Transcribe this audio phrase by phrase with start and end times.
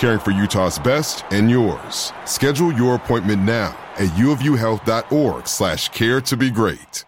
[0.00, 2.12] caring for Utah's best and yours.
[2.24, 7.04] Schedule your appointment now at uofuhealth.org slash care to be great.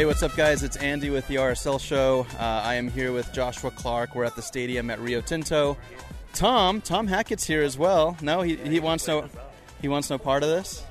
[0.00, 0.62] Hey, what's up, guys?
[0.62, 2.26] It's Andy with the RSL Show.
[2.38, 4.14] Uh, I am here with Joshua Clark.
[4.14, 5.76] We're at the stadium at Rio Tinto.
[6.32, 8.16] Tom, Tom Hackett's here as well.
[8.22, 9.28] No, he, he wants no
[9.82, 10.82] he wants no part of this.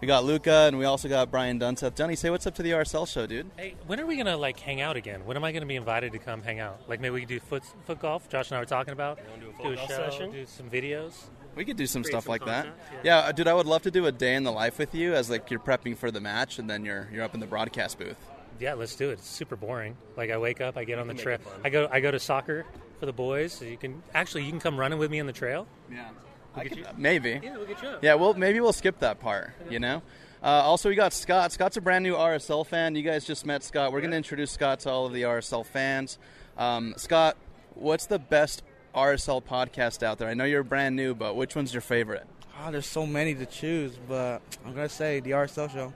[0.00, 1.94] We got Luca, and we also got Brian Dunseth.
[1.96, 3.50] Dunny, say what's up to the RSL Show, dude.
[3.58, 5.26] Hey, when are we gonna like hang out again?
[5.26, 6.80] When am I gonna be invited to come hang out?
[6.88, 8.30] Like maybe we could do foot foot golf.
[8.30, 9.18] Josh and I were talking about.
[9.62, 10.30] Do a, show, session?
[10.30, 11.12] do some videos.
[11.60, 12.64] We could do some stuff some like that.
[12.64, 13.18] content, Yeah.
[13.18, 15.28] uh, dude, I would love to do a day in the life with you as
[15.28, 18.16] like you're prepping for the match, and then you're you're up in the broadcast booth.
[18.58, 19.14] Yeah, let's do it.
[19.14, 19.96] It's super boring.
[20.16, 21.38] Like I wake up, I get on the can trail.
[21.38, 21.60] make it fun.
[21.64, 22.64] I go I go to soccer
[22.98, 23.52] for the boys.
[23.52, 25.66] So you can actually you can come running with me on the trail.
[25.92, 26.08] Yeah.
[26.56, 27.40] We'll I get you- maybe.
[27.42, 28.02] Yeah, we'll get you up.
[28.02, 29.52] Yeah, well, maybe we'll skip that part.
[29.68, 30.00] You know.
[30.42, 31.52] Uh, also, we got Scott.
[31.52, 32.94] Scott's a brand new RSL fan.
[32.94, 33.92] You guys just met Scott.
[33.92, 36.18] We're going to introduce Scott to all of the RSL fans.
[36.56, 37.36] Um, Scott,
[37.74, 38.62] what's the best
[38.94, 40.28] RSL podcast out there?
[40.28, 42.26] I know you're brand new, but which one's your favorite?
[42.58, 45.92] Ah, there's so many to choose, but I'm gonna say the RSL show.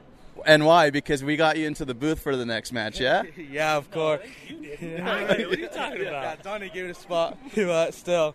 [0.47, 0.91] And why?
[0.91, 3.23] Because we got you into the booth for the next match, yeah?
[3.51, 4.21] yeah, of course.
[4.49, 5.99] what are you talking about?
[6.01, 6.43] Yeah, about?
[6.43, 8.35] Donnie gave it a spot, but still,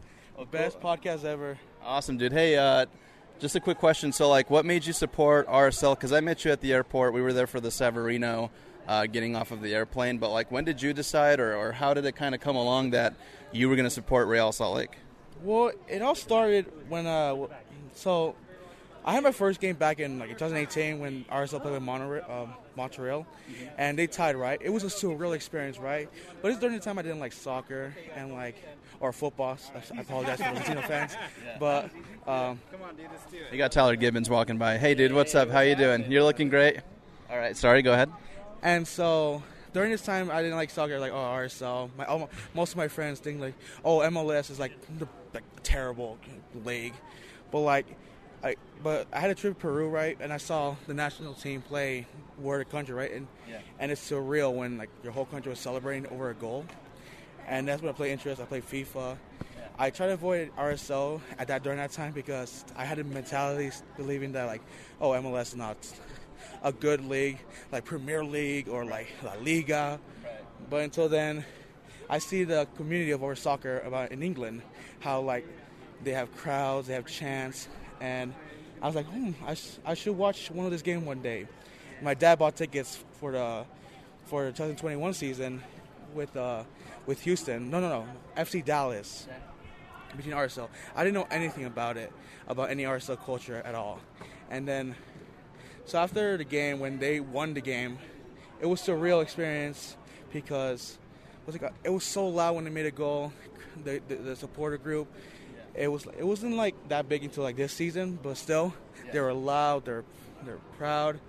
[0.52, 1.58] best podcast ever.
[1.84, 2.34] Awesome, dude.
[2.34, 2.86] Hey, uh,
[3.40, 4.12] just a quick question.
[4.12, 5.96] So, like, what made you support RSL?
[5.96, 7.14] Because I met you at the airport.
[7.14, 8.50] We were there for the Savarino
[8.90, 10.18] uh, getting off of the airplane.
[10.18, 12.90] But, like, when did you decide, or, or how did it kind of come along
[12.90, 13.14] that
[13.54, 14.98] you were going to support Real Salt Lake?
[15.42, 17.48] Well, it all started when uh,
[17.94, 18.36] so
[19.06, 22.54] I had my first game back in like 2018 when RSL played with Montreal, um,
[22.76, 23.26] Montreal,
[23.78, 24.60] and they tied right.
[24.62, 26.10] It was just too a surreal experience, right?
[26.42, 28.56] But it's during the time I didn't like soccer and like
[29.00, 29.58] or football.
[29.74, 31.16] I- I apologize for the Latino fans,
[31.60, 31.90] but
[32.28, 32.60] um,
[33.52, 34.78] You got Tyler Gibbons walking by.
[34.78, 35.50] Hey, dude, what's up?
[35.50, 36.12] How you doing?
[36.12, 36.82] You're looking great.
[37.32, 37.82] All right, sorry.
[37.82, 38.10] Go ahead.
[38.62, 39.44] And so
[39.74, 41.00] during this time, I didn't like soccer.
[41.00, 41.90] Like, oh, RSL.
[41.97, 43.53] My all, most of my friends think like,
[43.86, 46.18] oh, MLS is like the like terrible
[46.66, 46.94] league.
[47.52, 47.86] But like,
[48.44, 50.18] I but I had a trip to Peru, right?
[50.19, 52.08] And I saw the national team play
[52.40, 53.12] World Country, right?
[53.12, 53.59] And Yeah.
[53.80, 56.66] and it's surreal when like your whole country was celebrating over a goal.
[57.48, 58.42] And that's when I play interest.
[58.42, 59.18] I play FIFA.
[59.78, 63.72] I try to avoid RSL at that during that time because I had a mentality
[63.98, 64.62] believing that like,
[65.00, 65.78] oh, MLS is not
[66.64, 67.40] a good league
[67.72, 70.00] like Premier League or like La Liga.
[70.70, 71.46] But until then,
[72.10, 74.62] I see the community of our soccer about in England,
[75.00, 75.46] how like
[76.04, 77.68] they have crowds, they have chants,
[78.02, 78.34] and
[78.82, 81.48] I was like, hmm, I, sh- I should watch one of this game one day.
[82.02, 83.66] My dad bought tickets for the
[84.25, 85.62] for the 2021 season
[86.13, 86.63] with uh
[87.06, 87.69] with Houston.
[87.69, 89.28] No, no, no, FC Dallas
[90.16, 90.69] between RSL.
[90.96, 92.12] I didn't know anything about it,
[92.48, 94.00] about any RSL culture at all.
[94.50, 94.96] And then,
[95.89, 97.97] so after the game, when they won the game,
[98.62, 99.97] it was a real experience
[100.31, 101.00] because
[101.45, 103.33] what's it, it was so loud when they made a goal.
[103.83, 105.07] The, the, the supporter group,
[105.74, 108.74] it was it wasn't like that big until like this season, but still,
[109.12, 109.86] they were loud.
[109.86, 110.03] They're
[110.45, 111.19] they're proud,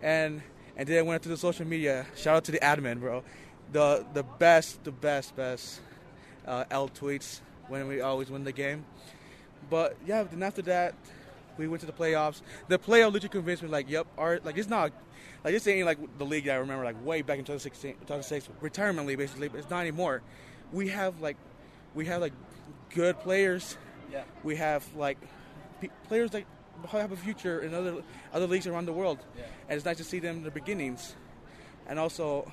[0.00, 0.42] and
[0.76, 2.06] and then I went to the social media.
[2.14, 3.24] Shout out to the admin, bro.
[3.72, 5.80] The the best, the best, best
[6.46, 8.84] uh, L tweets when we always win the game.
[9.68, 10.94] But yeah, then after that,
[11.58, 12.40] We went to the playoffs.
[12.68, 14.92] The playoff literally convinced me, like, yep, our like it's not
[15.44, 18.48] like this ain't like the league that I remember like way back in 2016, 2006,
[18.60, 20.22] retirement league basically, but it's not anymore.
[20.72, 21.36] We have like
[21.94, 22.32] we have like
[22.94, 23.76] good players.
[24.12, 24.22] Yeah.
[24.42, 25.18] We have like
[25.80, 26.44] pe- players that
[26.90, 28.02] have a future in other
[28.32, 29.42] other leagues around the world, Yeah.
[29.68, 31.14] and it's nice to see them in the beginnings,
[31.88, 32.50] and also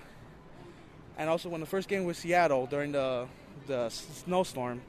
[1.18, 3.28] and also when the first game with Seattle during the
[3.68, 4.82] the s- snowstorm,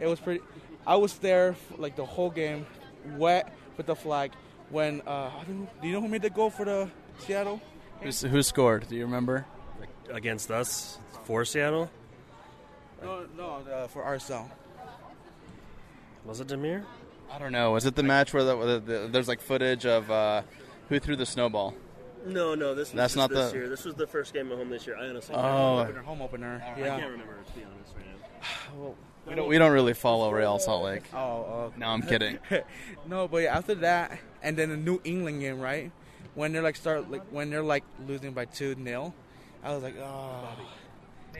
[0.00, 0.40] it was pretty.
[0.86, 2.66] I was there like the whole game,
[3.16, 4.32] wet with the flag.
[4.70, 6.88] When uh, I don't do you know who made the goal for the
[7.18, 7.60] Seattle?
[8.02, 8.86] Who's, who scored?
[8.88, 9.44] Do you remember?
[10.10, 11.90] Against us for Seattle?
[13.02, 14.48] No, no, uh, for RSL.
[16.24, 16.84] Was it Damir?
[17.30, 17.72] I don't know.
[17.72, 20.42] Was it the match where the, the, the, there's like footage of uh,
[20.88, 21.74] who threw the snowball?
[22.26, 23.68] No, no, this That's just not this the- year.
[23.68, 24.96] This was the first game at home this year.
[24.96, 25.78] I honestly can't Oh.
[25.78, 25.90] remember.
[26.00, 26.62] Opener, home opener.
[26.76, 26.98] I Yeah.
[26.98, 28.76] can't remember to be honest right now.
[28.78, 28.94] Well,
[29.26, 31.04] We don't, we don't really follow Real Salt Lake.
[31.12, 31.72] Oh, oh.
[31.76, 32.38] No, I'm kidding.
[33.06, 35.92] no, but after that, and then the New England game, right?
[36.34, 39.14] When they're like start like when they're like losing by two 0
[39.62, 40.48] I was like, oh.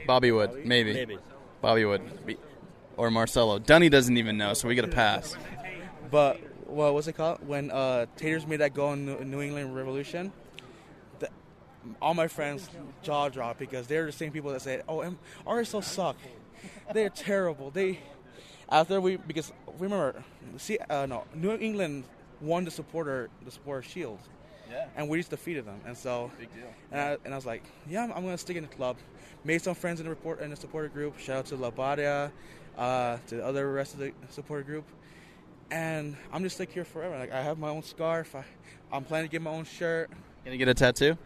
[0.05, 0.93] Bobby Wood, maybe.
[0.93, 1.17] Maybe.
[1.61, 2.37] Bobby Wood.
[2.97, 3.59] Or Marcelo.
[3.59, 5.35] Dunny doesn't even know, so we get a pass.
[6.11, 7.45] But what was it called?
[7.47, 10.31] When uh, Taters made that goal in New, New England Revolution,
[11.19, 11.29] the,
[12.01, 12.69] all my friends
[13.01, 15.15] jaw dropped because they're the same people that said, "Oh,
[15.47, 16.17] RSL suck.
[16.93, 17.99] They're terrible." They
[18.69, 20.23] after we because remember,
[20.57, 22.05] see, uh, no, New England
[22.39, 24.19] won the supporter the supporter shield.
[24.69, 24.87] Yeah.
[24.95, 26.63] And we just defeated them, and so Big deal.
[26.91, 28.95] And I, and I was like, yeah, I'm, I'm gonna stick in the club.
[29.43, 31.19] Made some friends in the report in the supporter group.
[31.19, 32.31] Shout out to Labadia,
[32.77, 34.85] uh, to the other rest of the supporter group.
[35.71, 37.17] And I'm just like here forever.
[37.17, 38.33] Like I have my own scarf.
[38.33, 38.45] I,
[38.93, 40.09] I'm planning to get my own shirt.
[40.45, 41.17] Gonna get a tattoo?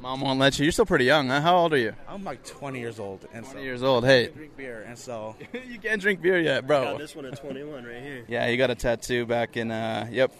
[0.00, 0.64] Mom won't let you.
[0.64, 1.40] You're still pretty young, huh?
[1.40, 1.92] How old are you?
[2.08, 4.04] I'm like 20 years old, and 20 so years old.
[4.04, 4.26] Hey.
[4.26, 5.34] I drink beer, and so
[5.68, 6.98] you can't drink beer yet, Got bro.
[6.98, 8.24] this one at 21 right here.
[8.28, 9.70] Yeah, he got a tattoo back in.
[9.72, 10.32] Uh, yep.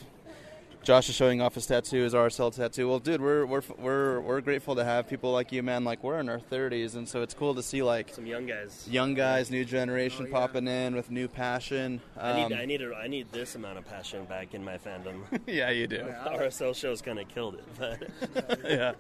[0.85, 2.89] Josh is showing off his tattoo, his RSL tattoo.
[2.89, 5.83] Well, dude, we're we're we're we're grateful to have people like you, man.
[5.85, 8.87] Like we're in our 30s, and so it's cool to see like Some young guys.
[8.89, 12.01] young guys, new generation popping in with new passion.
[12.17, 14.79] I need, Um, I need, a, I need this amount of passion back in my
[14.79, 15.25] fandom.
[15.47, 15.97] yeah, you do.
[16.25, 18.93] The RSL shows kind of killed it, but yeah.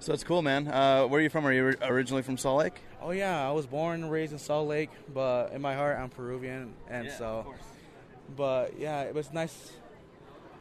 [0.00, 0.68] So it's cool, man.
[0.68, 1.46] Uh, where are you from?
[1.46, 2.80] Are you originally from Salt Lake?
[3.00, 6.08] oh yeah, I was born and raised in Salt Lake, but in my heart I'm
[6.08, 7.54] Peruvian, and so.
[8.36, 9.72] But yeah, it was nice.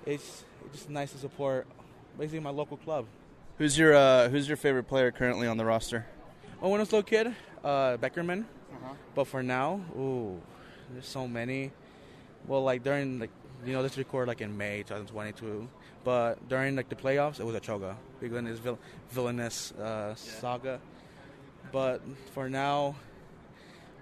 [0.05, 1.67] It's just nice to support
[2.17, 3.05] basically my local club.
[3.57, 6.05] Who's your uh, Who's your favorite player currently on the roster?
[6.61, 8.45] Oh, when I was a little kid, uh, Beckerman.
[9.15, 10.39] But for now, ooh,
[10.91, 11.71] there's so many.
[12.47, 13.31] Well, like during like
[13.65, 15.67] you know this record like in May 2022,
[16.07, 20.79] but during like the playoffs, it was Ochoa because his vil- villainous uh, saga.
[21.73, 21.99] But
[22.33, 22.95] for now,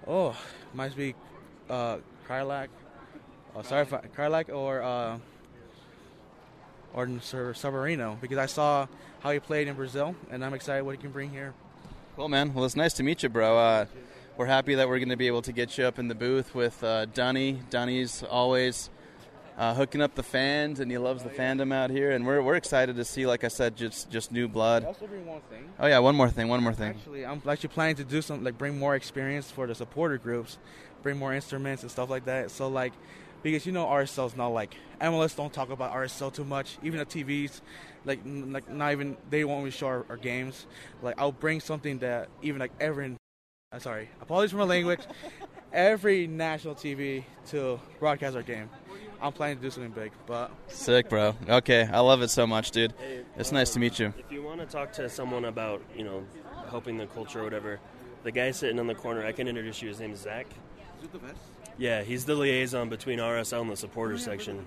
[0.05, 0.37] oh,
[0.75, 1.15] might be
[1.67, 1.97] uh,
[2.27, 2.67] Kreilach.
[3.55, 5.17] Oh, sorry, if I, Kreilach or uh,
[6.93, 8.85] or Sir Savarino because I saw
[9.21, 11.55] how he played in Brazil, and I'm excited what he can bring here.
[12.15, 12.53] Cool, man.
[12.53, 13.57] Well, it's nice to meet you, bro.
[13.57, 13.85] Uh,
[14.37, 16.53] we're happy that we're going to be able to get you up in the booth
[16.53, 17.61] with uh, Dunny.
[17.71, 18.91] Dunny's always
[19.57, 22.11] uh, hooking up the fans, and he loves the fandom out here.
[22.11, 24.83] And we're, we're excited to see, like I said, just just new blood.
[24.83, 25.69] also bring one thing.
[25.79, 26.47] Oh yeah, one more thing.
[26.49, 26.89] One more thing.
[26.89, 30.57] Actually, I'm actually planning to do some like bring more experience for the supporter groups,
[31.03, 32.51] bring more instruments and stuff like that.
[32.51, 32.93] So like,
[33.43, 36.77] because you know RSL's not like MLS don't talk about RSL too much.
[36.83, 37.61] Even the TVs,
[38.03, 40.65] like n- like not even they won't even show our, our games.
[41.01, 43.15] Like I'll bring something that even like every,
[43.71, 45.01] uh, sorry, apologies for my language,
[45.73, 48.69] every national TV to broadcast our game.
[49.21, 51.35] I'm planning to do something big, but Sick, bro.
[51.47, 52.93] Okay, I love it so much, dude.
[53.37, 54.13] It's nice to meet you.
[54.17, 56.23] if you want to talk to someone about, you know,
[56.69, 57.79] helping the culture or whatever,
[58.23, 59.89] the guy sitting in the corner, I can introduce you.
[59.89, 60.47] His name is Zach.
[61.77, 64.65] Yeah, he's the liaison between RSL and the supporters section.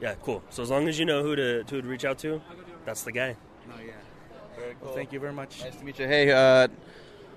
[0.00, 0.42] Yeah, cool.
[0.50, 2.40] So as long as you know who to, to reach out to,
[2.84, 3.36] that's the guy.
[3.68, 3.92] no, yeah.
[4.82, 5.60] Well, thank you very much.
[5.62, 6.06] Nice to meet you.
[6.06, 6.68] Hey, uh,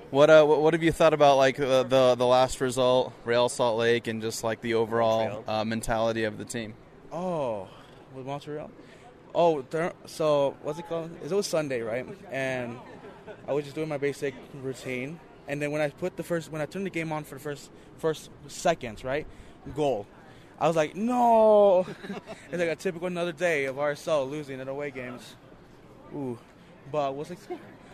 [0.10, 3.50] what uh, what what have you thought about like uh, the the last result, Real
[3.50, 6.74] Salt Lake, and just like the overall uh, mentality of the team?
[7.12, 7.68] Oh,
[8.16, 8.72] with Montreal.
[9.36, 11.12] Oh, there, so what's it called?
[11.24, 12.08] It was Sunday, right?
[12.32, 12.80] And
[13.48, 16.62] I was just doing my basic routine, and then when I put the first, when
[16.62, 19.28] I turned the game on for the first first seconds, right,
[19.76, 20.08] goal.
[20.60, 21.86] I was like, no.
[22.52, 25.36] it's like a typical another day of RSL losing in away games.
[26.16, 26.40] Ooh,
[26.92, 27.38] but what's it?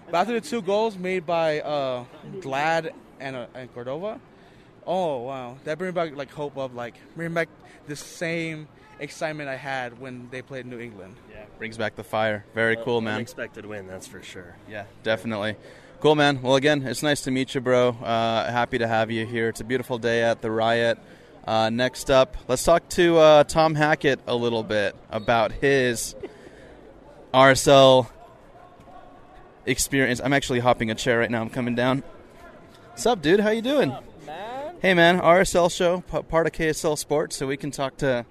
[0.10, 2.06] But after the two goals made by uh,
[2.42, 4.20] Glad and uh, and Cordova,
[4.86, 7.50] oh wow, that brings back like hope of like bring back
[7.88, 8.68] the same
[9.00, 11.16] excitement I had when they played New England.
[11.32, 12.46] Yeah, brings back the fire.
[12.54, 13.16] Very cool, man.
[13.16, 14.56] Unexpected win, that's for sure.
[14.70, 15.56] Yeah, definitely.
[16.00, 16.42] Cool, man.
[16.42, 17.90] Well, again, it's nice to meet you, bro.
[17.90, 19.48] Uh, happy to have you here.
[19.48, 21.00] It's a beautiful day at the Riot.
[21.46, 26.16] Uh, next up, let's talk to uh, Tom Hackett a little bit about his
[27.34, 28.08] RSL
[29.66, 30.22] experience.
[30.24, 31.42] I'm actually hopping a chair right now.
[31.42, 32.04] I'm coming down.
[32.90, 33.40] What's up, dude?
[33.40, 33.96] How you doing?
[34.26, 34.76] man?
[34.82, 35.20] Hey, man.
[35.20, 38.26] RSL show, p- part of KSL Sports, so we can talk to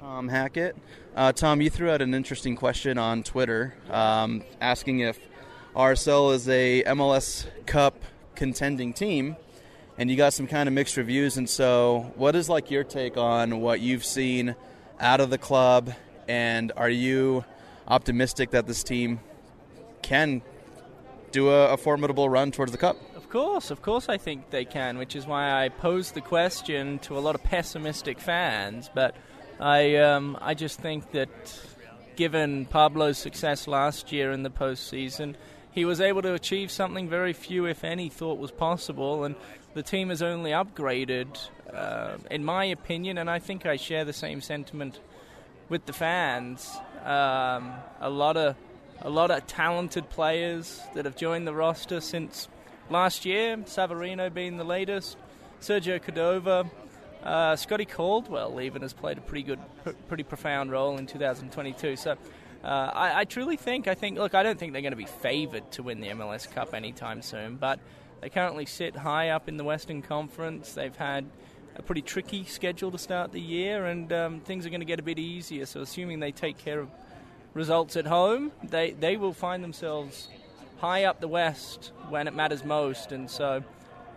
[0.00, 0.76] Tom Hackett.
[1.16, 5.18] Uh, Tom, you threw out an interesting question on Twitter, um, asking if
[5.74, 8.02] RSL is a MLS Cup
[8.34, 9.36] contending team,
[9.96, 11.36] and you got some kind of mixed reviews.
[11.36, 14.54] And so, what is like your take on what you've seen
[15.00, 15.92] out of the club,
[16.28, 17.44] and are you
[17.86, 19.20] optimistic that this team
[20.08, 20.40] can
[21.32, 22.96] do a, a formidable run towards the cup?
[23.14, 26.98] Of course, of course, I think they can, which is why I posed the question
[27.00, 28.90] to a lot of pessimistic fans.
[28.94, 29.14] But
[29.60, 31.28] I, um, I just think that
[32.16, 35.34] given Pablo's success last year in the postseason,
[35.70, 39.36] he was able to achieve something very few, if any, thought was possible, and
[39.74, 41.28] the team has only upgraded,
[41.72, 45.00] uh, in my opinion, and I think I share the same sentiment
[45.68, 46.78] with the fans.
[47.04, 48.56] Um, a lot of
[49.02, 52.48] a lot of talented players that have joined the roster since
[52.90, 53.56] last year.
[53.58, 55.16] Savarino being the latest,
[55.60, 56.68] Sergio Cordova,
[57.22, 61.96] uh, Scotty Caldwell even has played a pretty good, pr- pretty profound role in 2022.
[61.96, 62.16] So.
[62.64, 65.04] Uh, I, I, truly think, I think, look, I don't think they're going to be
[65.04, 67.78] favoured to win the MLS Cup anytime soon, but
[68.20, 70.72] they currently sit high up in the Western Conference.
[70.72, 71.24] They've had
[71.76, 74.98] a pretty tricky schedule to start the year, and um, things are going to get
[74.98, 75.66] a bit easier.
[75.66, 76.88] So, assuming they take care of
[77.54, 80.28] results at home, they, they will find themselves
[80.78, 83.12] high up the West when it matters most.
[83.12, 83.64] And so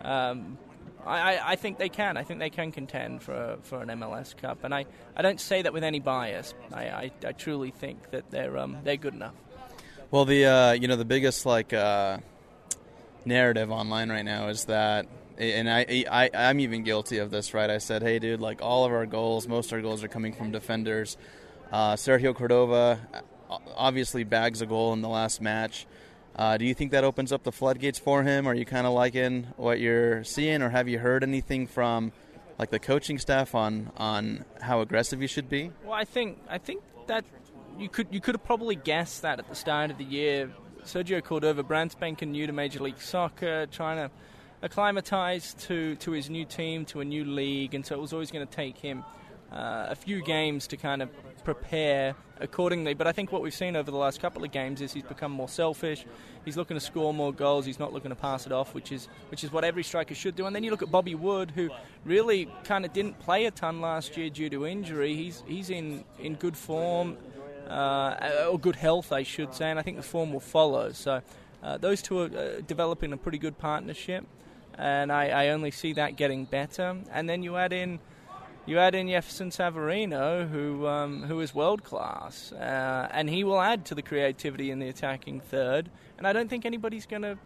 [0.02, 0.58] um,
[1.04, 2.16] I, I, think they can.
[2.16, 4.64] I think they can contend for, for an MLS Cup.
[4.64, 4.86] And I,
[5.16, 6.54] I don't say that with any bias.
[6.72, 9.34] I, I, I truly think that they're, um, they're good enough.
[10.12, 12.18] Well, the uh, you know the biggest like uh,
[13.24, 15.06] narrative online right now is that,
[15.38, 17.54] and I, I I'm even guilty of this.
[17.54, 17.70] Right?
[17.70, 20.34] I said, hey, dude, like all of our goals, most of our goals are coming
[20.34, 21.16] from defenders.
[21.72, 23.00] Uh, Sergio Cordova
[23.74, 25.86] obviously bags a goal in the last match.
[26.36, 28.46] Uh, do you think that opens up the floodgates for him?
[28.46, 32.12] Are you kind of liking what you're seeing, or have you heard anything from
[32.58, 35.70] like the coaching staff on on how aggressive you should be?
[35.82, 37.24] Well, I think I think that
[37.78, 40.50] you could you could have probably guessed that at the start of the year.
[40.84, 44.10] Sergio Cordova, brand spanking new to Major League Soccer, trying to
[44.62, 48.30] acclimatize to to his new team, to a new league, and so it was always
[48.30, 49.04] going to take him
[49.52, 51.10] uh, a few games to kind of
[51.44, 52.94] prepare accordingly.
[52.94, 55.30] But I think what we've seen over the last couple of games is he's become
[55.30, 56.04] more selfish.
[56.44, 57.66] He's looking to score more goals.
[57.66, 60.36] He's not looking to pass it off, which is which is what every striker should
[60.36, 60.46] do.
[60.46, 61.70] And then you look at Bobby Wood, who
[62.04, 65.14] really kind of didn't play a ton last year due to injury.
[65.14, 67.16] He's he's in in good form.
[67.68, 70.92] Uh, or good health, I should say, and I think the form will follow.
[70.92, 71.22] So,
[71.62, 74.26] uh, those two are uh, developing a pretty good partnership,
[74.76, 76.96] and I, I only see that getting better.
[77.10, 78.00] And then you add in
[78.66, 83.60] you add in Jefferson Savarino, who um, who is world class, uh, and he will
[83.60, 85.90] add to the creativity in the attacking third.
[86.18, 87.38] And I don't think anybody's going to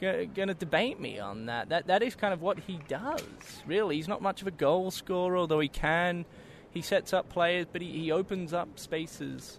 [0.00, 1.68] going to debate me on that.
[1.68, 3.22] That that is kind of what he does.
[3.66, 6.24] Really, he's not much of a goal scorer, although he can.
[6.70, 9.58] He sets up players, but he, he opens up spaces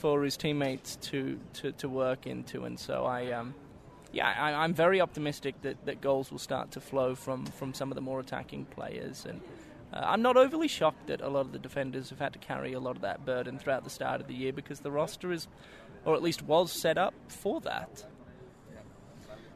[0.00, 2.64] for his teammates to, to, to work into.
[2.64, 3.54] And so I, um,
[4.12, 7.90] yeah, I, am very optimistic that, that goals will start to flow from, from some
[7.90, 9.26] of the more attacking players.
[9.26, 9.40] And
[9.92, 12.72] uh, I'm not overly shocked that a lot of the defenders have had to carry
[12.72, 15.48] a lot of that burden throughout the start of the year because the roster is,
[16.04, 18.04] or at least was set up for that.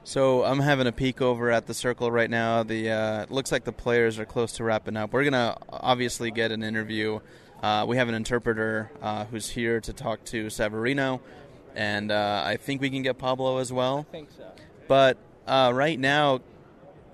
[0.06, 2.62] So I'm having a peek over at the circle right now.
[2.62, 5.14] The uh, looks like the players are close to wrapping up.
[5.14, 7.20] We're gonna obviously get an interview.
[7.62, 11.20] Uh, we have an interpreter uh, who's here to talk to Savarino,
[11.74, 14.04] and uh, I think we can get Pablo as well.
[14.10, 14.44] I think so.
[14.88, 16.40] But uh, right now,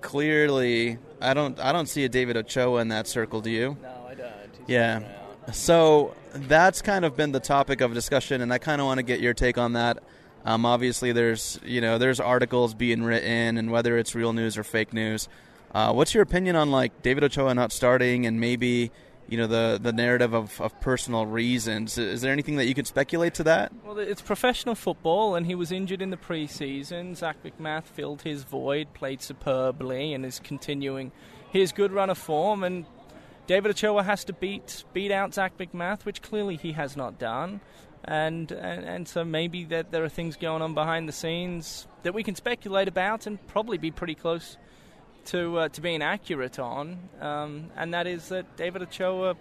[0.01, 3.41] clearly I don't I don't see a David Ochoa in that circle.
[3.41, 3.77] Do you?
[3.81, 4.31] No, I don't.
[4.57, 5.03] He's yeah.
[5.51, 9.03] So that's kind of been the topic of discussion, and I kind of want to
[9.03, 10.03] get your take on that.
[10.45, 14.63] Um, obviously, there's you know there's articles being written, and whether it's real news or
[14.63, 15.27] fake news.
[15.73, 18.91] Uh, what's your opinion on like David Ochoa not starting, and maybe
[19.31, 21.97] you know the the narrative of, of personal reasons?
[21.97, 23.71] Is there anything that you could speculate to that?
[23.85, 27.15] Well, it's professional football, and he was injured in the preseason.
[27.15, 31.13] Zac MacMath filled his void, played superbly, and is continuing
[31.49, 32.61] his good run of form.
[32.61, 32.85] And
[33.47, 37.61] David Ochoa has to beat beat out Zac MacMath, which clearly he has not done.
[38.03, 42.13] And, and and so maybe that there are things going on behind the scenes that
[42.13, 44.57] we can speculate about and probably be pretty close
[45.25, 49.35] to uh, to being accurate on, um, and that is that David Ochoa uh,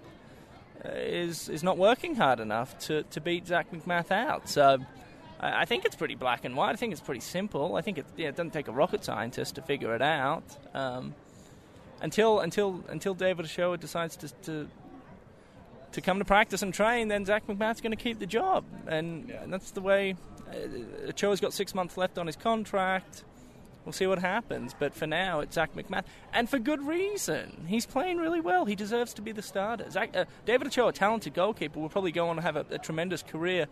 [0.84, 4.48] is is not working hard enough to, to beat Zac MacMath out.
[4.48, 4.78] So
[5.40, 6.70] I, I, think it's pretty black and white.
[6.70, 7.76] I think it's pretty simple.
[7.76, 10.44] I think it, yeah, it doesn't take a rocket scientist to figure it out.
[10.74, 11.14] Um,
[12.00, 14.68] until until until David Ochoa decides to, to
[15.92, 19.28] to come to practice and train, then Zac MacMath's going to keep the job, and,
[19.28, 19.42] yeah.
[19.42, 20.16] and that's the way.
[20.48, 23.24] Uh, Ochoa's got six months left on his contract.
[23.84, 27.64] We'll see what happens, but for now it's Zac MacMath, and for good reason.
[27.66, 28.66] He's playing really well.
[28.66, 29.88] He deserves to be the starter.
[29.90, 32.78] Zach, uh, David Ochoa, a talented goalkeeper, will probably go on to have a, a
[32.78, 33.66] tremendous career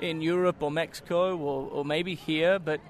[0.00, 2.80] in Europe or Mexico or, or maybe here, but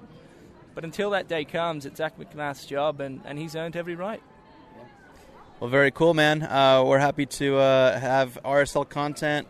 [0.75, 4.21] but until that day comes, it's Zac MacMath's job, and, and he's earned every right.
[5.59, 6.41] Well, very cool, man.
[6.41, 9.47] Uh, we're happy to uh, have RSL content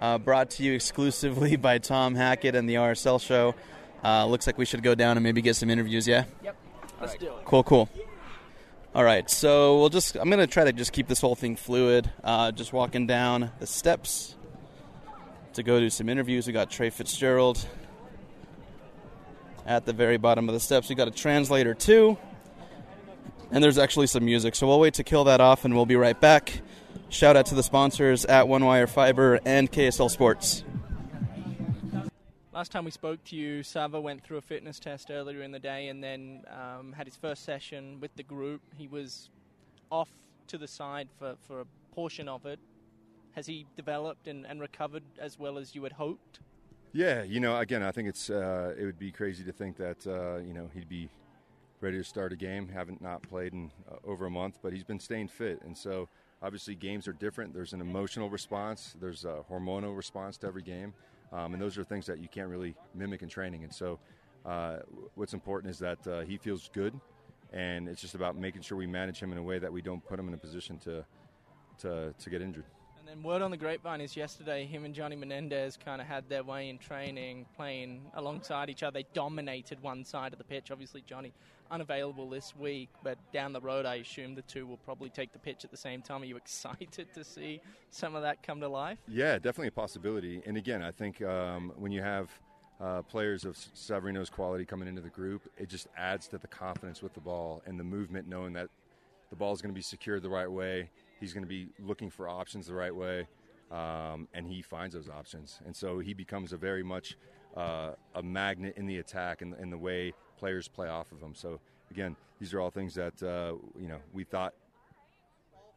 [0.00, 3.54] uh, brought to you exclusively by Tom Hackett and the RSL show.
[4.02, 6.24] Uh, looks like we should go down and maybe get some interviews, yeah?
[6.42, 6.56] Yep.
[7.00, 7.20] Let's right.
[7.20, 7.44] do it.
[7.44, 7.88] Cool, cool.
[8.94, 11.56] All right, so we'll just, I'm going to try to just keep this whole thing
[11.56, 12.10] fluid.
[12.24, 14.34] Uh, just walking down the steps
[15.54, 16.46] to go do some interviews.
[16.46, 17.64] We got Trey Fitzgerald
[19.64, 20.88] at the very bottom of the steps.
[20.88, 22.18] We got a translator, too
[23.50, 24.54] and there's actually some music.
[24.54, 26.60] So we'll wait to kill that off, and we'll be right back.
[27.08, 30.64] Shout out to the sponsors at One Wire Fiber and KSL Sports.
[32.60, 35.58] Last time we spoke to you, Sava went through a fitness test earlier in the
[35.58, 38.60] day and then um, had his first session with the group.
[38.76, 39.30] He was
[39.90, 40.10] off
[40.48, 41.64] to the side for, for a
[41.94, 42.58] portion of it.
[43.32, 46.40] Has he developed and, and recovered as well as you had hoped?
[46.92, 50.06] Yeah, you know, again, I think it's uh, it would be crazy to think that
[50.06, 51.08] uh, you know he'd be
[51.80, 52.68] ready to start a game.
[52.68, 56.10] Haven't not played in uh, over a month, but he's been staying fit, and so
[56.42, 57.54] obviously games are different.
[57.54, 60.92] There's an emotional response, there's a hormonal response to every game,
[61.32, 63.64] um, and those are things that you can't really mimic in training.
[63.64, 63.98] And so,
[64.44, 64.78] uh,
[65.14, 66.98] what's important is that uh, he feels good,
[67.52, 70.04] and it's just about making sure we manage him in a way that we don't
[70.06, 71.04] put him in a position to
[71.78, 72.64] to to get injured.
[73.00, 76.28] And then word on the grapevine is yesterday, him and Johnny Menendez kind of had
[76.28, 78.92] their way in training, playing alongside each other.
[78.92, 80.70] They dominated one side of the pitch.
[80.70, 81.32] Obviously, Johnny
[81.70, 85.38] unavailable this week, but down the road, I assume the two will probably take the
[85.38, 86.20] pitch at the same time.
[86.20, 88.98] Are you excited to see some of that come to life?
[89.08, 90.42] Yeah, definitely a possibility.
[90.44, 92.28] And again, I think um, when you have
[92.82, 97.02] uh, players of Savarino's quality coming into the group, it just adds to the confidence
[97.02, 98.68] with the ball and the movement, knowing that
[99.30, 102.10] the ball is going to be secured the right way He's going to be looking
[102.10, 103.26] for options the right way,
[103.70, 105.60] um, and he finds those options.
[105.66, 107.16] And so he becomes a very much
[107.56, 111.34] uh, a magnet in the attack and, in the way players play off of him.
[111.34, 114.54] So again, these are all things that uh, you know we thought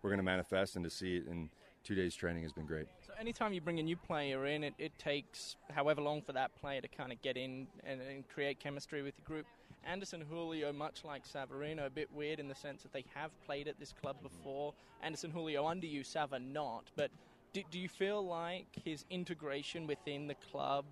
[0.02, 1.50] we're going to manifest, and to see it in
[1.84, 2.88] two days training has been great.
[3.06, 6.56] So anytime you bring a new player in, it, it takes however long for that
[6.56, 9.46] player to kind of get in and, and create chemistry with the group.
[9.86, 13.68] Anderson Julio, much like Savarino, a bit weird in the sense that they have played
[13.68, 14.74] at this club before.
[15.02, 16.90] Anderson Julio under you, Sava not.
[16.96, 17.12] But
[17.54, 20.86] do, do you feel like his integration within the club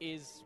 [0.00, 0.44] is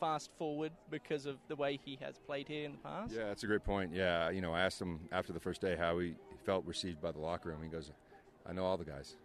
[0.00, 3.12] fast forward because of the way he has played here in the past?
[3.14, 3.92] Yeah, that's a great point.
[3.92, 7.12] Yeah, you know, I asked him after the first day how he felt received by
[7.12, 7.62] the locker room.
[7.62, 7.90] He goes,
[8.46, 9.16] "I know all the guys,"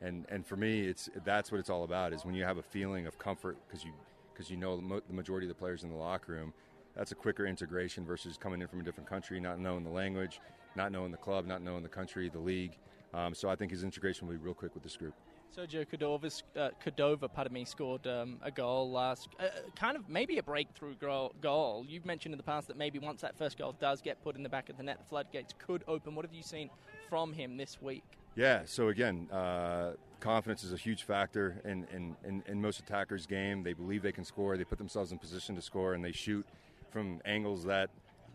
[0.00, 2.12] and and for me, it's that's what it's all about.
[2.12, 3.92] Is when you have a feeling of comfort because you
[4.32, 6.52] because you know the majority of the players in the locker room
[6.96, 10.40] that's a quicker integration versus coming in from a different country, not knowing the language,
[10.76, 12.76] not knowing the club, not knowing the country, the league.
[13.14, 15.14] Um, so I think his integration will be real quick with this group.
[15.56, 20.38] Sergio Cordova, uh, Cordova pardon me, scored um, a goal last, uh, kind of maybe
[20.38, 21.84] a breakthrough goal.
[21.86, 24.42] You've mentioned in the past that maybe once that first goal does get put in
[24.42, 26.14] the back of the net, the floodgates could open.
[26.14, 26.70] What have you seen
[27.10, 28.04] from him this week?
[28.34, 33.26] Yeah, so again, uh, confidence is a huge factor in, in, in, in most attackers'
[33.26, 33.62] game.
[33.62, 36.46] They believe they can score, they put themselves in position to score, and they shoot
[36.92, 37.90] from angles that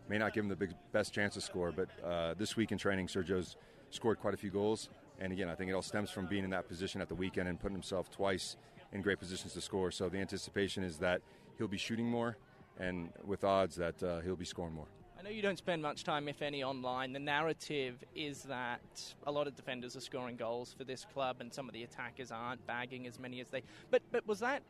[0.08, 1.72] may not give him the big, best chance to score.
[1.72, 3.56] But uh, this week in training, Sergio's
[3.90, 4.90] scored quite a few goals.
[5.20, 7.48] And again, I think it all stems from being in that position at the weekend
[7.48, 8.56] and putting himself twice
[8.92, 9.90] in great positions to score.
[9.90, 11.20] So the anticipation is that
[11.56, 12.36] he'll be shooting more,
[12.78, 14.86] and with odds that uh, he'll be scoring more.
[15.18, 17.12] I know you don't spend much time, if any, online.
[17.12, 18.80] The narrative is that
[19.26, 22.30] a lot of defenders are scoring goals for this club, and some of the attackers
[22.30, 23.62] aren't bagging as many as they.
[23.90, 24.62] But but was that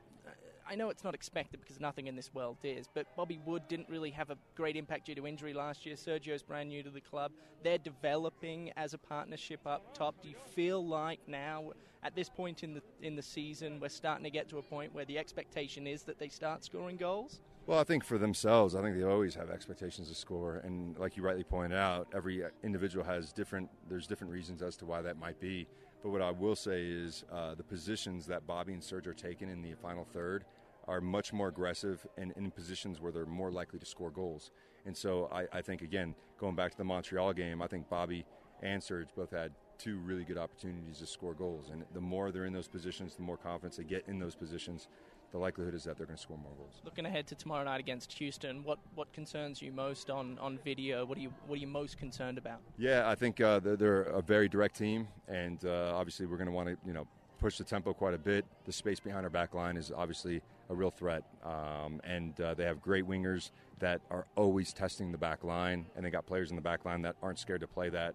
[0.71, 3.89] I know it's not expected because nothing in this world is, but Bobby Wood didn't
[3.89, 5.97] really have a great impact due to injury last year.
[5.97, 7.33] Sergio's brand new to the club.
[7.63, 10.15] They're developing as a partnership up top.
[10.23, 14.25] Do you feel like now, at this point in the in the season, we're starting
[14.25, 17.41] to get to a point where the expectation is that they start scoring goals?
[17.67, 21.17] Well, I think for themselves, I think they always have expectations to score, and like
[21.17, 23.71] you rightly pointed out, every individual has different.
[23.89, 25.67] There's different reasons as to why that might be.
[26.03, 29.51] But what I will say is uh, the positions that Bobby and Serge are taking
[29.51, 30.45] in the final third
[30.89, 34.51] are much more aggressive and in positions where they're more likely to score goals.
[34.87, 38.25] And so I, I, think, again, going back to the Montreal game, I think Bobby
[38.63, 41.71] and Serge both had two really good opportunities to score goals.
[41.71, 44.89] And the more they're in those positions, the more confidence they get in those positions,
[45.31, 46.81] the likelihood is that they're going to score more goals.
[46.85, 51.05] Looking ahead to tomorrow night against Houston, what, what concerns you most on, on video?
[51.05, 52.61] What are you what are you most concerned about?
[52.79, 56.47] Yeah, I think uh, they're, they're, a very direct team, and uh, obviously we're going
[56.47, 57.07] to want to you know
[57.39, 58.45] push the tempo quite a bit.
[58.65, 62.65] The space behind our back line is obviously a real threat, um, and uh, they
[62.65, 66.57] have great wingers that are always testing the back line, and they got players in
[66.57, 68.15] the back line that aren't scared to play that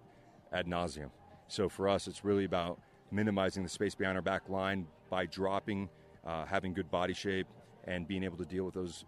[0.51, 1.09] ad nauseum.
[1.47, 2.79] So for us, it's really about
[3.11, 5.89] minimizing the space behind our back line by dropping,
[6.25, 7.47] uh, having good body shape,
[7.85, 9.05] and being able to deal with those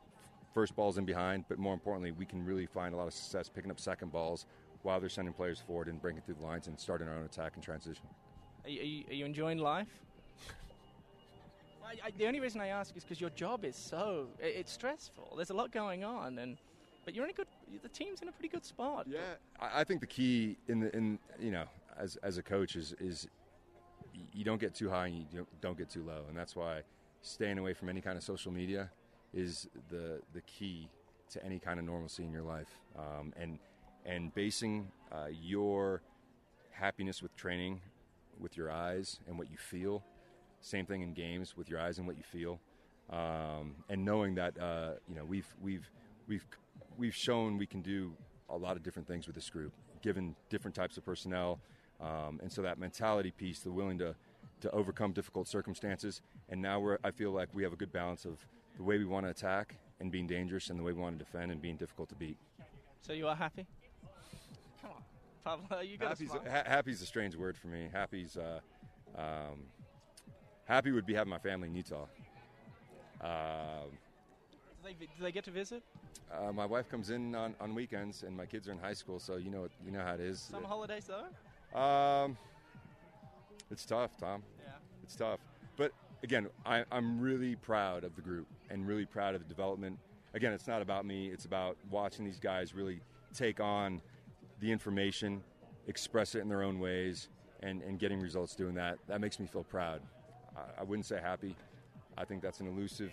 [0.54, 1.45] first balls in behind.
[1.49, 4.45] But more importantly, we can really find a lot of success picking up second balls
[4.84, 7.54] while they're sending players forward and breaking through the lines and starting our own attack
[7.56, 8.06] and transition.
[8.65, 9.88] Are you, are you enjoying life?
[11.86, 14.71] I, I, the only reason I ask is because your job is so it, it's
[14.71, 15.34] stressful.
[15.36, 16.58] There's a lot going on, and
[17.04, 17.45] but you're in a good.
[17.84, 19.06] The team's in a pretty good spot.
[19.08, 19.19] Yeah,
[19.60, 22.95] I, I think the key in the in you know as as a coach is
[22.99, 23.28] is
[24.34, 26.82] you don't get too high and you don't, get too low, and that's why
[27.21, 28.89] staying away from any kind of social media
[29.32, 30.89] is the the key
[31.30, 33.60] to any kind of normalcy in your life, um, and
[34.08, 36.01] and basing uh, your
[36.71, 37.80] happiness with training
[38.39, 40.04] with your eyes and what you feel.
[40.62, 42.60] Same thing in games with your eyes and what you feel,
[43.10, 45.89] um, and knowing that uh, you know we've we've
[46.28, 46.45] we've
[46.98, 48.13] we've shown we can do
[48.50, 51.60] a lot of different things with this group, given different types of personnel,
[52.02, 54.15] um, and so that mentality piece, the willing to
[54.62, 58.26] to overcome difficult circumstances, and now we're I feel like we have a good balance
[58.26, 58.39] of
[58.78, 61.24] the way we want to attack and being dangerous, and the way we want to
[61.24, 62.38] defend and being difficult to beat.
[63.02, 63.67] So you are happy?
[65.46, 67.88] Pablo, you got happy's, a, ha- happy's a strange word for me.
[67.94, 68.60] Happy's uh,
[69.18, 69.62] um,
[70.66, 72.08] happy would be having my family in Utah.
[73.22, 73.92] Um,
[74.52, 75.84] do, they, do they get to visit?
[76.34, 79.20] Uh, my wife comes in on, on weekends, and my kids are in high school,
[79.20, 80.40] so you know you know how it is.
[80.40, 81.80] Summer holidays though.
[81.80, 82.38] Um,
[83.70, 84.44] it's tough, Tom.
[84.64, 84.72] Yeah.
[85.04, 85.40] It's tough,
[85.78, 85.92] but
[86.24, 90.00] again, I, I'm really proud of the group and really proud of the development.
[90.34, 93.00] Again, it's not about me; it's about watching these guys really
[93.34, 94.02] take on
[94.60, 95.44] the information,
[95.88, 97.30] express it in their own ways,
[97.62, 98.98] and, and getting results doing that.
[99.08, 100.02] That makes me feel proud.
[100.56, 101.56] I, I wouldn't say happy.
[102.18, 103.12] I think that's an elusive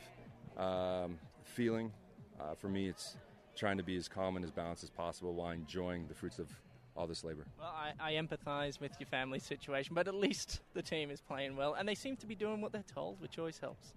[0.57, 1.93] um, feeling.
[2.41, 3.17] Uh, for me, it's
[3.57, 6.49] trying to be as calm and as balanced as possible while enjoying the fruits of
[6.97, 7.47] all this labor.
[7.59, 11.57] Well, I, I empathize with your family situation, but at least the team is playing
[11.57, 13.95] well, and they seem to be doing what they're told, which always helps.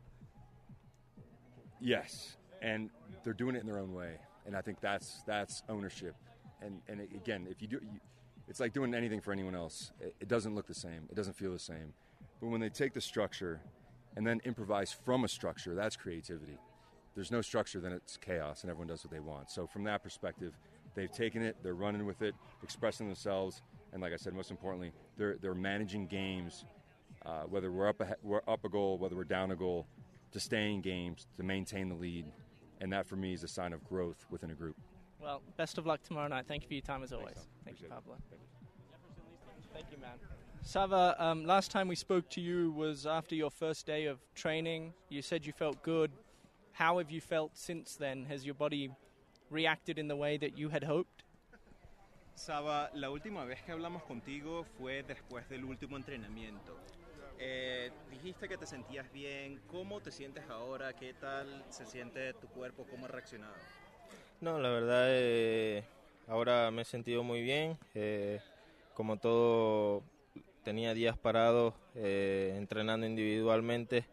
[1.81, 2.89] Yes, and
[3.23, 4.13] they're doing it in their own way,
[4.45, 6.15] and I think that's that's ownership
[6.61, 7.99] and and again, if you do, you,
[8.47, 9.91] it's like doing anything for anyone else.
[9.99, 11.07] It, it, doesn't look the same.
[11.09, 11.93] It doesn't feel the same.
[12.39, 13.61] But when they take the structure
[14.15, 16.57] and then improvise from a structure, that's creativity.
[17.15, 19.49] There's no structure, then it's chaos, and everyone does what they want.
[19.49, 20.53] So from that perspective,
[20.95, 23.61] they've taken it, they're running with it, expressing themselves,
[23.93, 26.65] and like I said, most importantly, they're they're managing games.
[27.25, 29.87] Uh, whether we're up a, we're up a goal, whether we're down a goal,
[30.31, 32.25] to stay in games, to maintain the lead,
[32.81, 34.75] and that for me is a sign of growth within a group.
[35.25, 36.45] Well, best of luck tomorrow night.
[36.47, 37.47] Thank you for your time as always.
[37.65, 38.15] Thank you, Pablo.
[39.73, 40.19] Thank you, man.
[40.61, 44.93] Sava, um, last time we spoke to you was after your first day of training.
[45.09, 46.11] You said you felt good.
[46.73, 48.25] How have you felt since then?
[48.25, 48.91] Has your body
[49.49, 51.23] reacted in the way that you had hoped?
[52.35, 56.77] Sava, la última vez que hablamos contigo fue después del último entrenamiento.
[57.39, 59.59] Eh, dijiste que te sentías bien.
[59.71, 60.93] ¿Cómo te sientes ahora?
[60.93, 62.85] ¿Qué tal se siente tu cuerpo?
[62.91, 63.55] ¿Cómo ha reaccionado?
[64.45, 65.83] No, la verdad, eh,
[66.27, 67.79] ahora me he sentido muy bien.
[67.95, 68.39] Eh,
[68.93, 70.03] como todo,
[70.63, 74.05] tenía días parados eh, entrenando individualmente.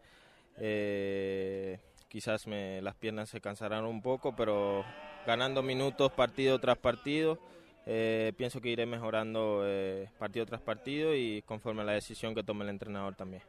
[2.09, 4.87] Quizás me, las piernas se cansarán un poco, pero
[5.27, 7.39] ganando minutos partido tras partido,
[7.85, 9.63] pienso que iré mejorando
[10.19, 13.43] partido tras partido y conforme a la decisión que tome el entrenador también.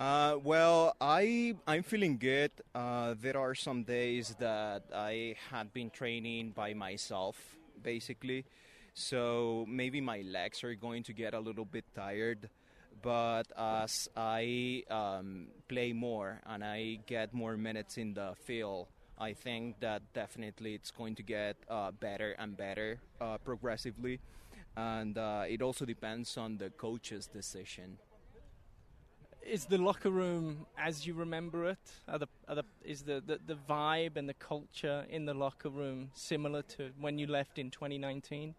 [0.00, 2.52] Uh, well, I I'm feeling good.
[2.74, 7.36] Uh, there are some days that I had been training by myself,
[7.82, 8.46] basically,
[8.94, 12.48] so maybe my legs are going to get a little bit tired.
[13.02, 18.86] But as I um, play more and I get more minutes in the field,
[19.18, 24.18] I think that definitely it's going to get uh, better and better uh, progressively,
[24.78, 27.98] and uh, it also depends on the coach's decision
[29.42, 31.78] is the locker room as you remember it?
[32.08, 35.68] Are the, are the, is the, the, the vibe and the culture in the locker
[35.68, 38.54] room similar to when you left in 2019?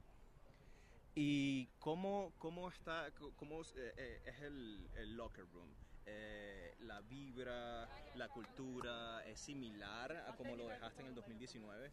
[1.16, 5.68] ¿Y cómo, cómo, está, cómo eh, eh, es el, el, locker room?
[6.06, 11.92] Eh, ¿La vibra, la cultura es similar a como lo dejaste en el 2019?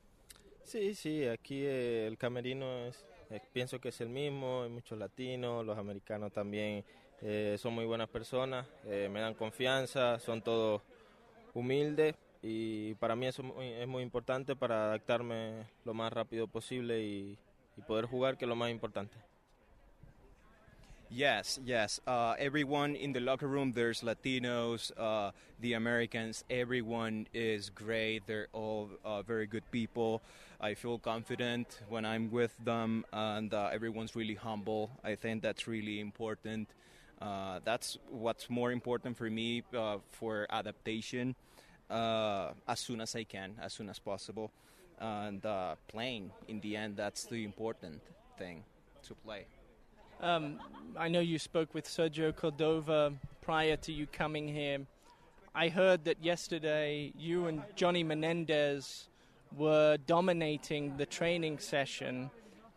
[0.62, 4.98] Sí, sí, aquí eh, el camerino es, eh, pienso que es el mismo, hay muchos
[4.98, 6.84] latinos, los americanos también
[7.20, 10.82] Eh, son muy buenas personas, eh, me dan confianza, son todos
[11.52, 17.36] humilde y para mí eso es muy importante para adaptarme lo más rápido posible y,
[17.76, 19.16] y poder jugar, que es lo más importante.
[21.10, 22.00] Yes, yes.
[22.06, 28.26] Uh, everyone in the locker room, there's Latinos, uh, the Americans, everyone is great.
[28.26, 30.20] They're all uh, very good people.
[30.60, 34.90] I feel confident when I'm with them, and uh, everyone's really humble.
[35.02, 36.68] I think that's really important.
[37.20, 41.34] Uh, that's what's more important for me uh, for adaptation
[41.90, 44.52] as soon as I can, as soon as possible.
[45.00, 45.42] And
[45.88, 48.00] playing, in the end, that's the important
[48.36, 48.64] thing
[49.04, 49.46] to play.
[50.20, 50.58] Um,
[50.96, 54.80] I know you spoke with Sergio Cordova prior to you coming here.
[55.54, 59.08] I heard that yesterday you and Johnny Menendez
[59.56, 62.30] were dominating the training session.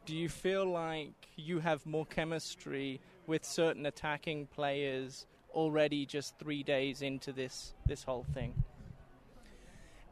[0.06, 6.64] Do you feel like you have more chemistry with certain attacking players already just three
[6.64, 8.54] days into this, this whole thing?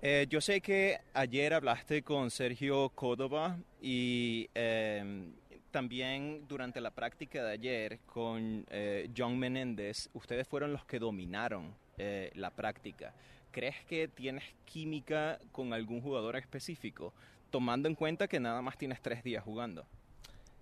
[0.01, 5.29] Eh, yo sé que ayer hablaste con Sergio Córdoba y eh,
[5.71, 11.75] también durante la práctica de ayer con eh, John Menéndez, ustedes fueron los que dominaron
[11.97, 13.13] eh, la práctica.
[13.51, 17.13] ¿Crees que tienes química con algún jugador específico,
[17.49, 19.85] tomando en cuenta que nada más tienes tres días jugando?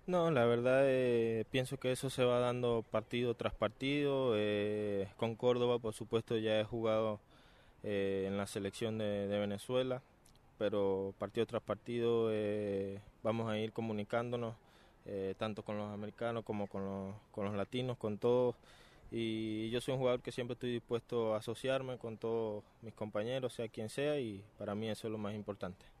[0.08, 4.34] No, la verdad eh, pienso que eso se va dando partido tras partido.
[5.16, 7.20] con Córdoba, por supuesto, ya he jugado
[7.84, 10.02] en la selección de, de, Venezuela,
[10.58, 12.30] pero partido tras partido
[13.22, 14.56] vamos a ir comunicándonos
[15.10, 18.56] eh, tanto con los americanos como con los, con los latinos, con todos.
[19.10, 23.54] Y yo soy un jugador que siempre estoy dispuesto a asociarme con todos mis compañeros,
[23.54, 25.97] sea quien sea, y para mí eso es lo más importante.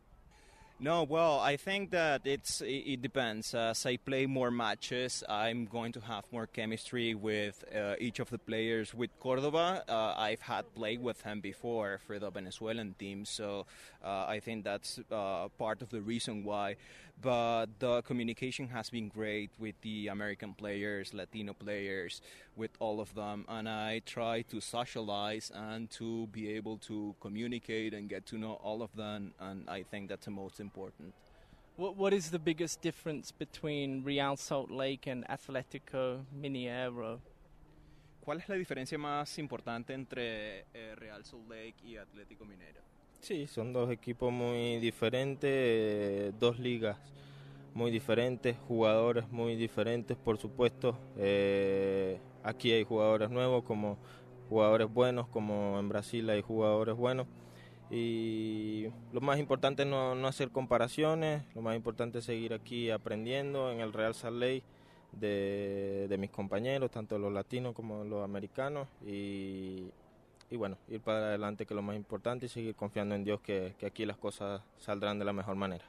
[0.80, 3.52] No, well, I think that it's it depends.
[3.52, 8.30] As I play more matches, I'm going to have more chemistry with uh, each of
[8.30, 8.94] the players.
[8.94, 13.66] With Cordova, uh, I've had played with him before for the Venezuelan team, so
[14.04, 16.76] uh, I think that's uh, part of the reason why.
[17.20, 22.22] But the communication has been great with the American players, Latino players,
[22.54, 27.92] with all of them, and I try to socialize and to be able to communicate
[27.92, 31.12] and get to know all of them, and I think that's the most important.
[31.76, 37.20] What What is the biggest difference between Real Salt Lake and Atletico Mineiro?
[38.24, 42.82] ¿Cuál es la diferencia más importante entre eh, Real Salt Lake y Atlético Mineiro?
[43.20, 46.96] Sí, son dos equipos muy diferentes, dos ligas
[47.74, 50.98] muy diferentes, jugadores muy diferentes, por supuesto.
[51.16, 53.98] Eh, aquí hay jugadores nuevos, como
[54.48, 57.26] jugadores buenos, como en Brasil hay jugadores buenos
[57.90, 62.90] y lo más importante es no, no, hacer comparaciones, lo más importante es seguir aquí
[62.90, 64.42] aprendiendo en el Real Salt
[65.12, 69.90] de, de mis compañeros, tanto los latinos como los americanos, y,
[70.50, 73.40] y, bueno, ir para adelante que es lo más importante y seguir confiando en Dios
[73.40, 75.84] que, que aquí las cosas saldrán de la mejor manera.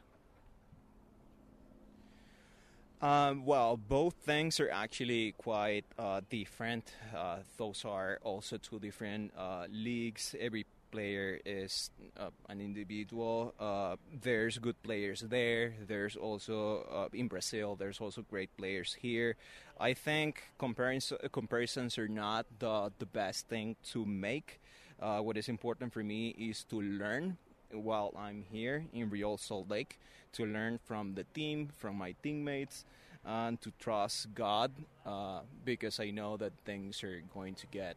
[3.01, 6.91] Um, well, both things are actually quite uh, different.
[7.15, 10.35] Uh, those are also two different uh, leagues.
[10.37, 13.53] Every player is uh, an individual.
[13.59, 15.73] Uh, there's good players there.
[15.87, 17.75] There's also uh, in Brazil.
[17.75, 19.35] There's also great players here.
[19.79, 24.59] I think comparisons comparisons are not the the best thing to make.
[24.99, 27.37] Uh, what is important for me is to learn
[27.71, 29.99] while I'm here in Real Salt Lake,
[30.33, 32.83] to learn from the team, from my teammates,
[33.25, 34.71] and to trust God
[35.05, 37.95] uh, because I know that things are going to get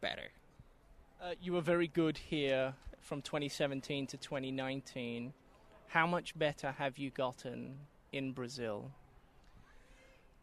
[0.00, 0.30] better.
[1.24, 5.32] Uh, you were very good here from 2017 to 2019.
[5.88, 7.78] How much better have you gotten
[8.12, 8.90] in Brazil?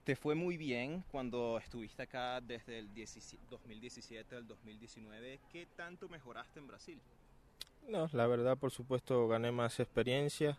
[0.03, 2.87] Te fue muy bien cuando estuviste acá desde el
[3.51, 5.39] 2017 al 2019.
[5.51, 6.99] ¿Qué tanto mejoraste en Brasil?
[7.87, 10.57] No, la verdad, por supuesto, gané más experiencia,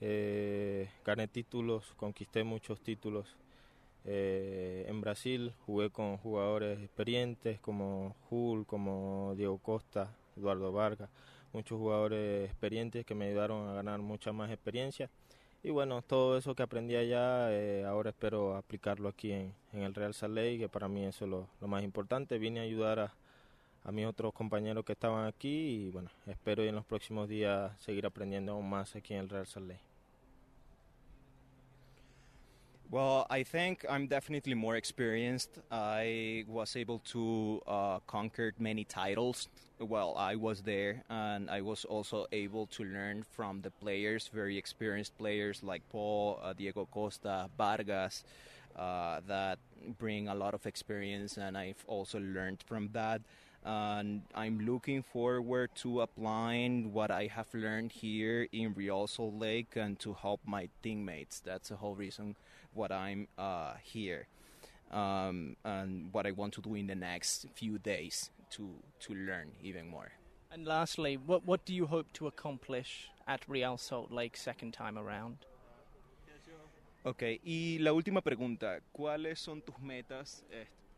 [0.00, 3.36] eh, gané títulos, conquisté muchos títulos
[4.06, 11.08] eh, en Brasil jugué con jugadores experientes como Hull, como Diego Costa, Eduardo Vargas,
[11.52, 15.08] muchos jugadores experientes que me ayudaron a ganar mucha más experiencia.
[15.62, 20.12] Y bueno, todo eso que aprendí allá, eh, ahora espero aplicarlo aquí en, el Real
[20.28, 22.38] Lake, que para mí eso es lo, más importante.
[22.38, 23.14] Vine a ayudar a,
[23.84, 28.04] a mis otros compañeros que estaban aquí y bueno, espero en los próximos días seguir
[28.04, 29.93] aprendiendo aún más aquí en el Real Salt Lake.
[32.94, 35.58] Well, I think I'm definitely more experienced.
[35.68, 39.48] I was able to uh, conquer many titles.
[39.80, 44.56] Well, I was there, and I was also able to learn from the players, very
[44.56, 48.22] experienced players like Paul, uh, Diego Costa, Vargas,
[48.76, 49.58] uh, that
[49.98, 53.22] bring a lot of experience, and I've also learned from that.
[53.64, 59.74] and I'm looking forward to applying what I have learned here in Real Salt Lake
[59.74, 61.40] and to help my teammates.
[61.40, 62.36] That's the whole reason
[62.74, 64.26] what I'm uh, here
[64.90, 68.68] um, and what I want to do in the next few days to
[69.00, 70.12] to learn even more.
[70.50, 74.98] And lastly, what what do you hope to accomplish at Real Salt Lake second time
[74.98, 75.46] around?
[77.06, 80.42] Ok, y la última pregunta, ¿cuáles son tus metas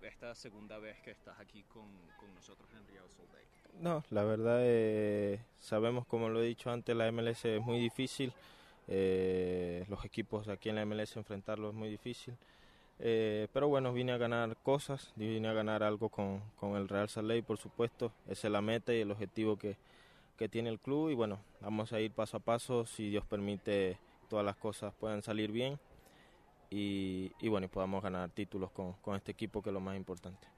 [0.01, 1.89] esta segunda vez que estás aquí con,
[2.21, 3.47] con nosotros en Real Salt Lake?
[3.81, 8.33] No, la verdad eh, sabemos, como lo he dicho antes, la MLS es muy difícil.
[8.89, 12.35] Eh, los equipos aquí en la MLS enfrentarlo es muy difícil.
[12.99, 17.09] Eh, pero bueno, vine a ganar cosas, vine a ganar algo con, con el Real
[17.09, 18.13] Salt Lake, por supuesto.
[18.29, 19.77] Esa es la meta y el objetivo que,
[20.37, 21.11] que tiene el club.
[21.11, 22.87] Y bueno, vamos a ir paso a paso.
[22.87, 25.79] Si Dios permite, todas las cosas puedan salir bien.
[26.71, 30.49] Y, y bueno, podamos ganar títulos con, con este equipo, que es lo más importante.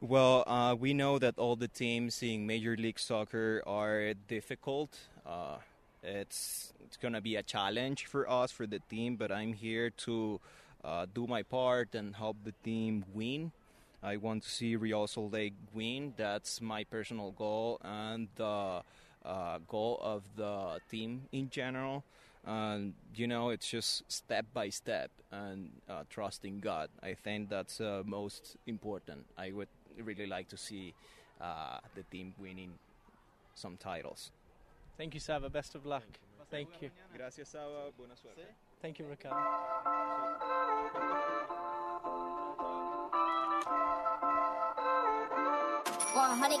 [0.00, 4.90] Well, uh, we know that all the teams in Major League Soccer are difficult.
[5.24, 5.56] Uh,
[6.02, 10.40] it's it's to be a challenge for us for the team, but I'm here to
[10.84, 13.52] uh, do my part and help the team win.
[14.02, 16.14] I want to see Real Salt Lake win.
[16.16, 18.82] That's my personal goal and the
[19.24, 22.04] uh, goal of the team in general.
[22.44, 26.88] And you know, it's just step by step and uh, trusting God.
[27.02, 29.26] I think that's uh, most important.
[29.36, 30.94] I would really like to see
[31.40, 32.72] uh, the team winning
[33.54, 34.30] some titles.
[34.96, 35.48] Thank you, Sava.
[35.48, 36.04] Best of luck.
[36.50, 36.90] Thank you.
[37.14, 37.90] Gracias, Sava.
[37.96, 38.46] Buena suerte.
[38.80, 39.36] Thank you, Ricardo.
[46.14, 46.60] One hundred